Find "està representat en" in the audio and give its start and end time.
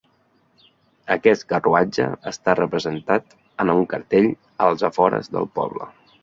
2.31-3.73